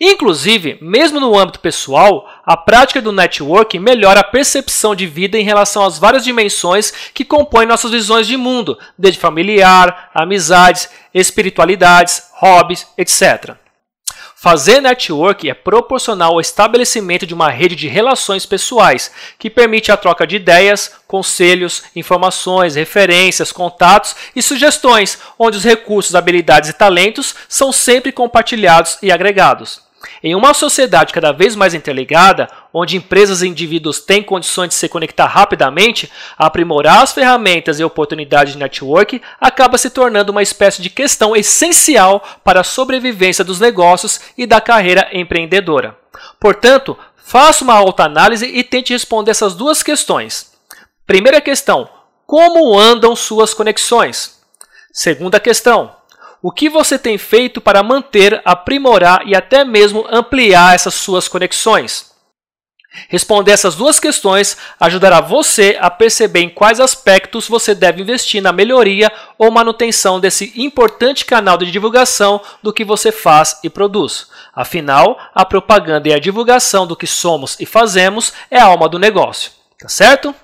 Inclusive, 0.00 0.78
mesmo 0.80 1.18
no 1.18 1.36
âmbito 1.36 1.58
pessoal, 1.58 2.28
a 2.46 2.56
prática 2.56 3.02
do 3.02 3.10
networking 3.10 3.80
melhora 3.80 4.20
a 4.20 4.24
percepção 4.24 4.94
de 4.94 5.08
vida 5.08 5.36
em 5.36 5.42
relação 5.42 5.84
às 5.84 5.98
várias 5.98 6.22
dimensões 6.22 6.92
que 7.12 7.24
compõem 7.24 7.66
nossas 7.66 7.90
visões 7.90 8.28
de 8.28 8.36
mundo, 8.36 8.78
desde 8.96 9.18
familiar, 9.18 10.08
amizades, 10.14 10.88
espiritualidades, 11.12 12.22
hobbies, 12.38 12.86
etc. 12.96 13.56
Fazer 14.42 14.80
network 14.80 15.50
é 15.50 15.52
proporcional 15.52 16.32
ao 16.32 16.40
estabelecimento 16.40 17.26
de 17.26 17.34
uma 17.34 17.50
rede 17.50 17.76
de 17.76 17.86
relações 17.88 18.46
pessoais, 18.46 19.10
que 19.38 19.50
permite 19.50 19.92
a 19.92 19.98
troca 19.98 20.26
de 20.26 20.36
ideias, 20.36 20.92
conselhos, 21.06 21.82
informações, 21.94 22.74
referências, 22.74 23.52
contatos 23.52 24.16
e 24.34 24.42
sugestões, 24.42 25.18
onde 25.38 25.58
os 25.58 25.64
recursos, 25.64 26.14
habilidades 26.14 26.70
e 26.70 26.72
talentos 26.72 27.34
são 27.50 27.70
sempre 27.70 28.12
compartilhados 28.12 28.96
e 29.02 29.12
agregados. 29.12 29.89
Em 30.22 30.34
uma 30.34 30.54
sociedade 30.54 31.12
cada 31.12 31.32
vez 31.32 31.54
mais 31.54 31.74
interligada, 31.74 32.48
onde 32.72 32.96
empresas 32.96 33.42
e 33.42 33.48
indivíduos 33.48 34.00
têm 34.00 34.22
condições 34.22 34.68
de 34.68 34.74
se 34.74 34.88
conectar 34.88 35.26
rapidamente, 35.26 36.10
aprimorar 36.38 37.02
as 37.02 37.12
ferramentas 37.12 37.78
e 37.78 37.84
oportunidades 37.84 38.54
de 38.54 38.58
network 38.58 39.20
acaba 39.40 39.76
se 39.76 39.90
tornando 39.90 40.32
uma 40.32 40.42
espécie 40.42 40.80
de 40.80 40.88
questão 40.88 41.36
essencial 41.36 42.22
para 42.42 42.60
a 42.60 42.64
sobrevivência 42.64 43.44
dos 43.44 43.60
negócios 43.60 44.20
e 44.38 44.46
da 44.46 44.60
carreira 44.60 45.08
empreendedora. 45.12 45.96
Portanto, 46.38 46.96
faça 47.16 47.62
uma 47.62 47.74
autoanálise 47.74 48.46
e 48.46 48.64
tente 48.64 48.92
responder 48.92 49.30
essas 49.30 49.54
duas 49.54 49.82
questões. 49.82 50.52
Primeira 51.06 51.40
questão: 51.40 51.88
como 52.26 52.78
andam 52.78 53.14
suas 53.14 53.52
conexões? 53.52 54.40
Segunda 54.92 55.38
questão: 55.38 55.94
o 56.42 56.50
que 56.50 56.68
você 56.68 56.98
tem 56.98 57.18
feito 57.18 57.60
para 57.60 57.82
manter, 57.82 58.40
aprimorar 58.44 59.26
e 59.26 59.34
até 59.34 59.64
mesmo 59.64 60.06
ampliar 60.10 60.74
essas 60.74 60.94
suas 60.94 61.28
conexões? 61.28 62.10
Responder 63.08 63.52
essas 63.52 63.76
duas 63.76 64.00
questões 64.00 64.56
ajudará 64.78 65.20
você 65.20 65.76
a 65.80 65.88
perceber 65.88 66.40
em 66.40 66.50
quais 66.50 66.80
aspectos 66.80 67.46
você 67.46 67.72
deve 67.72 68.02
investir 68.02 68.42
na 68.42 68.52
melhoria 68.52 69.12
ou 69.38 69.50
manutenção 69.50 70.18
desse 70.18 70.52
importante 70.56 71.24
canal 71.24 71.56
de 71.56 71.70
divulgação 71.70 72.40
do 72.62 72.72
que 72.72 72.84
você 72.84 73.12
faz 73.12 73.60
e 73.62 73.70
produz. 73.70 74.28
Afinal, 74.52 75.16
a 75.32 75.44
propaganda 75.44 76.08
e 76.08 76.12
a 76.12 76.18
divulgação 76.18 76.84
do 76.84 76.96
que 76.96 77.06
somos 77.06 77.56
e 77.60 77.66
fazemos 77.66 78.32
é 78.50 78.58
a 78.58 78.64
alma 78.64 78.88
do 78.88 78.98
negócio, 78.98 79.52
tá 79.78 79.88
certo? 79.88 80.34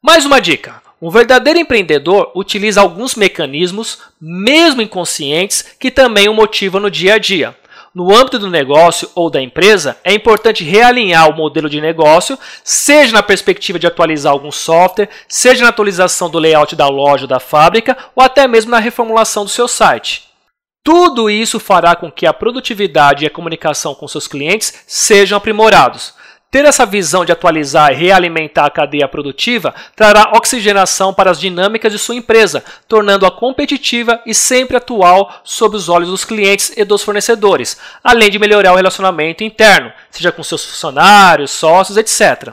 Mais 0.00 0.24
uma 0.24 0.40
dica: 0.40 0.81
um 1.02 1.10
verdadeiro 1.10 1.58
empreendedor 1.58 2.30
utiliza 2.32 2.80
alguns 2.80 3.16
mecanismos, 3.16 3.98
mesmo 4.20 4.80
inconscientes, 4.80 5.74
que 5.76 5.90
também 5.90 6.28
o 6.28 6.32
motivam 6.32 6.80
no 6.80 6.88
dia 6.88 7.14
a 7.14 7.18
dia. 7.18 7.56
No 7.92 8.14
âmbito 8.14 8.38
do 8.38 8.48
negócio 8.48 9.10
ou 9.12 9.28
da 9.28 9.42
empresa, 9.42 9.96
é 10.04 10.14
importante 10.14 10.62
realinhar 10.62 11.28
o 11.28 11.36
modelo 11.36 11.68
de 11.68 11.80
negócio, 11.80 12.38
seja 12.62 13.12
na 13.12 13.22
perspectiva 13.22 13.80
de 13.80 13.86
atualizar 13.86 14.32
algum 14.32 14.52
software, 14.52 15.08
seja 15.26 15.64
na 15.64 15.70
atualização 15.70 16.30
do 16.30 16.38
layout 16.38 16.76
da 16.76 16.88
loja 16.88 17.24
ou 17.24 17.28
da 17.28 17.40
fábrica, 17.40 17.98
ou 18.14 18.22
até 18.22 18.46
mesmo 18.46 18.70
na 18.70 18.78
reformulação 18.78 19.42
do 19.42 19.50
seu 19.50 19.66
site. 19.66 20.30
Tudo 20.84 21.28
isso 21.28 21.58
fará 21.58 21.96
com 21.96 22.12
que 22.12 22.26
a 22.26 22.32
produtividade 22.32 23.24
e 23.24 23.26
a 23.26 23.30
comunicação 23.30 23.92
com 23.92 24.06
seus 24.06 24.28
clientes 24.28 24.84
sejam 24.86 25.36
aprimorados. 25.36 26.14
Ter 26.52 26.66
essa 26.66 26.84
visão 26.84 27.24
de 27.24 27.32
atualizar 27.32 27.92
e 27.92 27.94
realimentar 27.94 28.66
a 28.66 28.70
cadeia 28.70 29.08
produtiva 29.08 29.74
trará 29.96 30.32
oxigenação 30.36 31.14
para 31.14 31.30
as 31.30 31.40
dinâmicas 31.40 31.90
de 31.90 31.98
sua 31.98 32.14
empresa, 32.14 32.62
tornando-a 32.86 33.30
competitiva 33.30 34.20
e 34.26 34.34
sempre 34.34 34.76
atual 34.76 35.32
sob 35.42 35.74
os 35.74 35.88
olhos 35.88 36.10
dos 36.10 36.26
clientes 36.26 36.70
e 36.76 36.84
dos 36.84 37.02
fornecedores, 37.02 37.78
além 38.04 38.30
de 38.30 38.38
melhorar 38.38 38.74
o 38.74 38.76
relacionamento 38.76 39.42
interno, 39.42 39.90
seja 40.10 40.30
com 40.30 40.42
seus 40.42 40.62
funcionários, 40.62 41.52
sócios, 41.52 41.96
etc. 41.96 42.52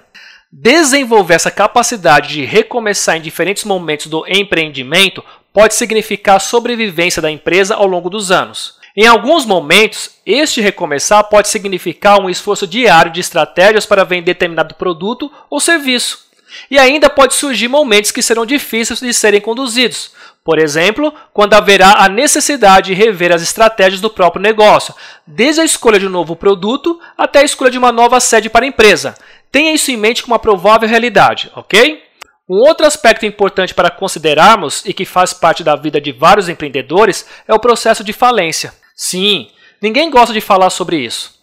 Desenvolver 0.49 1.33
essa 1.33 1.51
capacidade 1.51 2.29
de 2.29 2.45
recomeçar 2.45 3.17
em 3.17 3.21
diferentes 3.21 3.65
momentos 3.65 4.07
do 4.07 4.23
empreendimento 4.29 5.21
pode 5.51 5.75
significar 5.75 6.37
a 6.37 6.39
sobrevivência 6.39 7.21
da 7.21 7.29
empresa 7.29 7.75
ao 7.75 7.85
longo 7.85 8.09
dos 8.09 8.31
anos. 8.31 8.78
Em 8.95 9.05
alguns 9.05 9.45
momentos, 9.45 10.11
este 10.25 10.61
recomeçar 10.61 11.23
pode 11.25 11.47
significar 11.47 12.19
um 12.19 12.29
esforço 12.29 12.65
diário 12.65 13.11
de 13.11 13.19
estratégias 13.19 13.85
para 13.85 14.03
vender 14.03 14.33
determinado 14.33 14.75
produto 14.75 15.31
ou 15.49 15.59
serviço. 15.59 16.27
E 16.69 16.79
ainda 16.79 17.09
pode 17.09 17.35
surgir 17.35 17.67
momentos 17.67 18.11
que 18.11 18.23
serão 18.23 18.45
difíceis 18.45 18.99
de 18.99 19.13
serem 19.13 19.39
conduzidos. 19.39 20.11
Por 20.43 20.57
exemplo, 20.57 21.13
quando 21.31 21.53
haverá 21.53 22.03
a 22.03 22.09
necessidade 22.09 22.87
de 22.87 22.93
rever 22.95 23.31
as 23.31 23.41
estratégias 23.41 24.01
do 24.01 24.09
próprio 24.09 24.41
negócio, 24.41 24.95
desde 25.27 25.61
a 25.61 25.65
escolha 25.65 25.99
de 25.99 26.07
um 26.07 26.09
novo 26.09 26.35
produto 26.35 26.99
até 27.15 27.39
a 27.39 27.43
escolha 27.43 27.69
de 27.69 27.77
uma 27.77 27.91
nova 27.91 28.19
sede 28.19 28.49
para 28.49 28.65
a 28.65 28.67
empresa. 28.67 29.15
Tenha 29.51 29.73
isso 29.73 29.91
em 29.91 29.97
mente 29.97 30.23
como 30.23 30.33
uma 30.33 30.39
provável 30.39 30.89
realidade, 30.89 31.51
ok? 31.55 32.08
Um 32.49 32.57
outro 32.67 32.87
aspecto 32.87 33.27
importante 33.27 33.75
para 33.75 33.91
considerarmos 33.91 34.83
e 34.83 34.91
que 34.91 35.05
faz 35.05 35.33
parte 35.33 35.63
da 35.63 35.75
vida 35.75 36.01
de 36.01 36.11
vários 36.11 36.49
empreendedores 36.49 37.27
é 37.47 37.53
o 37.53 37.59
processo 37.59 38.03
de 38.03 38.11
falência. 38.11 38.73
Sim, 38.95 39.51
ninguém 39.79 40.09
gosta 40.09 40.33
de 40.33 40.41
falar 40.41 40.71
sobre 40.71 40.97
isso. 40.97 41.37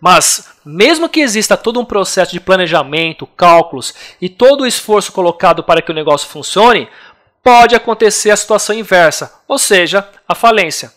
Mas, 0.00 0.48
mesmo 0.64 1.10
que 1.10 1.20
exista 1.20 1.58
todo 1.58 1.78
um 1.78 1.84
processo 1.84 2.32
de 2.32 2.40
planejamento, 2.40 3.26
cálculos 3.26 3.92
e 4.18 4.30
todo 4.30 4.62
o 4.62 4.66
esforço 4.66 5.12
colocado 5.12 5.62
para 5.62 5.82
que 5.82 5.90
o 5.90 5.94
negócio 5.94 6.28
funcione, 6.28 6.88
pode 7.42 7.74
acontecer 7.74 8.30
a 8.30 8.36
situação 8.36 8.74
inversa, 8.74 9.40
ou 9.46 9.58
seja, 9.58 10.08
a 10.26 10.34
falência. 10.34 10.90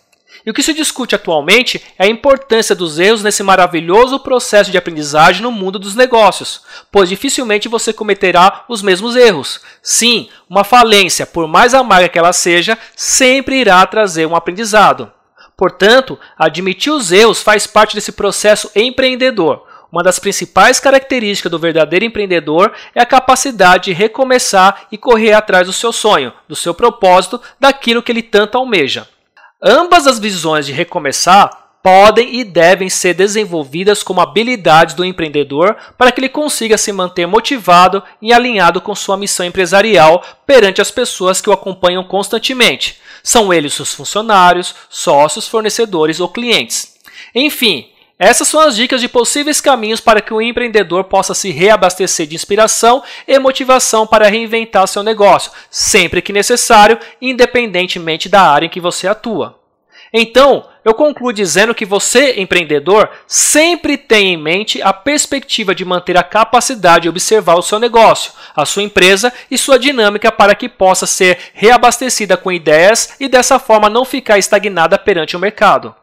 E 0.50 0.52
o 0.52 0.54
que 0.54 0.64
se 0.64 0.74
discute 0.74 1.14
atualmente 1.14 1.80
é 1.96 2.06
a 2.06 2.10
importância 2.10 2.74
dos 2.74 2.98
erros 2.98 3.22
nesse 3.22 3.44
maravilhoso 3.44 4.20
processo 4.20 4.72
de 4.72 4.80
aprendizagem 4.80 5.44
no 5.44 5.52
mundo 5.52 5.78
dos 5.78 5.94
negócios, 5.94 6.64
pois 6.92 7.08
dificilmente 7.08 7.68
você 7.68 7.94
cometerá 7.94 8.66
os 8.68 8.82
mesmos 8.82 9.16
erros. 9.16 9.62
Sim, 9.80 10.28
uma 10.50 10.64
falência, 10.64 11.28
por 11.28 11.48
mais 11.48 11.76
amarga 11.76 12.10
que 12.10 12.18
ela 12.18 12.34
seja, 12.34 12.80
sempre 12.96 13.58
irá 13.58 13.86
trazer 13.86 14.26
um 14.26 14.36
aprendizado. 14.36 15.14
Portanto, 15.56 16.18
admitir 16.36 16.92
os 16.92 17.12
erros 17.12 17.44
faz 17.44 17.68
parte 17.68 17.94
desse 17.94 18.14
processo 18.14 18.72
empreendedor. 18.76 19.68
Uma 19.92 20.02
das 20.02 20.18
principais 20.18 20.80
características 20.80 21.52
do 21.52 21.60
verdadeiro 21.60 22.06
empreendedor 22.06 22.74
é 22.96 23.04
a 23.04 23.06
capacidade 23.06 23.84
de 23.84 23.94
recomeçar 23.94 24.88
e 24.92 24.98
correr 24.98 25.34
atrás 25.34 25.68
do 25.68 25.74
seu 25.74 25.94
sonho, 25.94 26.34
do 26.48 26.56
seu 26.56 26.74
propósito, 26.74 27.40
daquilo 27.60 28.02
que 28.02 28.12
ele 28.12 28.24
tanto 28.24 28.58
almeja. 28.58 29.08
Ambas 29.62 30.08
as 30.08 30.20
visões 30.20 30.66
de 30.66 30.72
recomeçar 30.72 31.70
podem 31.84 32.36
e 32.36 32.44
devem 32.44 32.90
ser 32.90 33.14
desenvolvidas 33.14 34.04
como 34.04 34.22
habilidades 34.22 34.96
do 34.96 35.04
empreendedor 35.04 35.76
para 35.98 36.12
que 36.12 36.20
ele 36.20 36.30
consiga 36.30 36.78
se 36.78 36.92
manter 36.92 37.26
motivado 37.26 38.02
e 38.22 38.34
alinhado 38.34 38.82
com 38.82 38.96
sua 38.96 39.18
missão 39.18 39.46
empresarial 39.46 40.24
perante 40.46 40.82
as 40.82 40.92
pessoas 40.92 41.42
que 41.42 41.50
o 41.50 41.54
acompanham 41.54 42.04
constantemente. 42.04 43.00
São 43.24 43.54
eles 43.54 43.80
os 43.80 43.94
funcionários, 43.94 44.76
sócios, 44.90 45.48
fornecedores 45.48 46.20
ou 46.20 46.30
clientes. 46.30 46.96
Enfim, 47.36 47.90
essas 48.20 48.50
são 48.50 48.60
as 48.60 48.76
dicas 48.76 49.00
de 49.00 49.08
possíveis 49.08 49.62
caminhos 49.62 50.02
para 50.02 50.20
que 50.20 50.34
o 50.34 50.42
empreendedor 50.42 51.06
possa 51.06 51.34
se 51.34 51.52
reabastecer 51.52 52.28
de 52.28 52.36
inspiração 52.36 53.02
e 53.26 53.40
motivação 53.40 54.06
para 54.06 54.28
reinventar 54.28 54.86
seu 54.90 55.02
negócio, 55.02 55.54
sempre 55.72 56.22
que 56.22 56.34
necessário, 56.34 57.00
independentemente 57.22 58.28
da 58.28 58.42
área 58.42 58.66
em 58.66 58.70
que 58.70 58.82
você 58.82 59.08
atua. 59.08 59.58
Então, 60.12 60.66
eu 60.84 60.94
concluo 60.94 61.32
dizendo 61.32 61.76
que 61.76 61.86
você, 61.86 62.34
empreendedor, 62.42 63.10
sempre 63.28 63.96
tem 63.96 64.34
em 64.34 64.38
mente 64.38 64.82
a 64.82 64.92
perspectiva 64.92 65.74
de 65.74 65.86
manter 65.86 66.18
a 66.18 66.24
capacidade 66.24 67.04
de 67.04 67.10
observar 67.10 67.56
o 67.56 67.62
seu 67.62 67.80
negócio, 67.80 68.34
a 68.56 68.66
sua 68.66 68.84
empresa 68.84 69.32
e 69.50 69.58
sua 69.58 69.78
dinâmica 69.78 70.32
para 70.32 70.56
que 70.56 70.68
possa 70.68 71.06
ser 71.06 71.38
reabastecida 71.54 72.36
com 72.36 72.52
ideias 72.52 73.16
e 73.20 73.30
dessa 73.30 73.60
forma 73.60 73.90
não 73.90 74.04
ficar 74.04 74.38
estagnada 74.38 74.98
perante 74.98 75.38
o 75.38 75.40
mercado. 75.40 75.96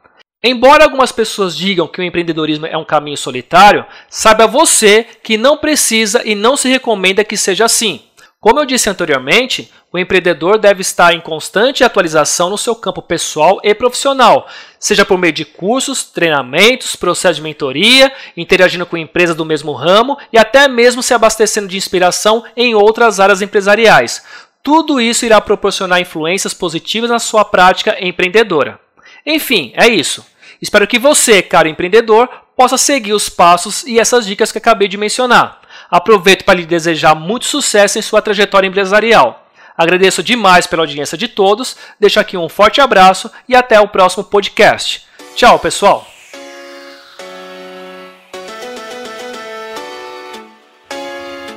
Embora 0.48 0.84
algumas 0.84 1.10
pessoas 1.10 1.56
digam 1.56 1.88
que 1.88 2.00
o 2.00 2.04
empreendedorismo 2.04 2.66
é 2.66 2.78
um 2.78 2.84
caminho 2.84 3.16
solitário, 3.16 3.84
saiba 4.08 4.46
você 4.46 5.04
que 5.20 5.36
não 5.36 5.56
precisa 5.56 6.22
e 6.24 6.36
não 6.36 6.56
se 6.56 6.68
recomenda 6.68 7.24
que 7.24 7.36
seja 7.36 7.64
assim. 7.64 8.02
Como 8.38 8.60
eu 8.60 8.64
disse 8.64 8.88
anteriormente, 8.88 9.72
o 9.92 9.98
empreendedor 9.98 10.56
deve 10.56 10.82
estar 10.82 11.12
em 11.12 11.20
constante 11.20 11.82
atualização 11.82 12.48
no 12.48 12.56
seu 12.56 12.76
campo 12.76 13.02
pessoal 13.02 13.58
e 13.64 13.74
profissional, 13.74 14.46
seja 14.78 15.04
por 15.04 15.18
meio 15.18 15.32
de 15.32 15.44
cursos, 15.44 16.04
treinamentos, 16.04 16.94
processos 16.94 17.38
de 17.38 17.42
mentoria, 17.42 18.12
interagindo 18.36 18.86
com 18.86 18.96
empresas 18.96 19.34
do 19.34 19.44
mesmo 19.44 19.72
ramo 19.72 20.16
e 20.32 20.38
até 20.38 20.68
mesmo 20.68 21.02
se 21.02 21.12
abastecendo 21.12 21.66
de 21.66 21.76
inspiração 21.76 22.44
em 22.56 22.72
outras 22.72 23.18
áreas 23.18 23.42
empresariais. 23.42 24.22
Tudo 24.62 25.00
isso 25.00 25.26
irá 25.26 25.40
proporcionar 25.40 26.00
influências 26.00 26.54
positivas 26.54 27.10
na 27.10 27.18
sua 27.18 27.44
prática 27.44 27.96
empreendedora. 28.00 28.78
Enfim, 29.26 29.72
é 29.74 29.88
isso. 29.88 30.24
Espero 30.60 30.86
que 30.86 30.98
você, 30.98 31.42
caro 31.42 31.68
empreendedor, 31.68 32.28
possa 32.56 32.78
seguir 32.78 33.12
os 33.12 33.28
passos 33.28 33.84
e 33.84 33.98
essas 33.98 34.26
dicas 34.26 34.50
que 34.50 34.58
acabei 34.58 34.88
de 34.88 34.96
mencionar. 34.96 35.60
Aproveito 35.90 36.44
para 36.44 36.58
lhe 36.58 36.66
desejar 36.66 37.14
muito 37.14 37.44
sucesso 37.44 37.98
em 37.98 38.02
sua 38.02 38.22
trajetória 38.22 38.66
empresarial. 38.66 39.46
Agradeço 39.76 40.22
demais 40.22 40.66
pela 40.66 40.82
audiência 40.82 41.18
de 41.18 41.28
todos, 41.28 41.76
deixo 42.00 42.18
aqui 42.18 42.36
um 42.36 42.48
forte 42.48 42.80
abraço 42.80 43.30
e 43.46 43.54
até 43.54 43.78
o 43.78 43.88
próximo 43.88 44.24
podcast. 44.24 45.04
Tchau, 45.34 45.58
pessoal! 45.58 46.06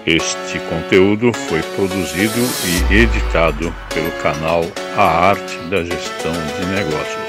Este 0.06 0.60
conteúdo 0.70 1.32
foi 1.48 1.62
produzido 1.62 2.40
e 2.90 2.96
editado 2.96 3.74
pelo 3.94 4.12
canal 4.24 4.64
A 4.98 5.04
Arte 5.04 5.56
da 5.70 5.84
Gestão 5.84 6.34
de 6.34 6.66
Negócios. 6.66 7.29